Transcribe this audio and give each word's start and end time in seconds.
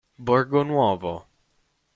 Borgo 0.17 0.63
Nuovo 0.63 1.29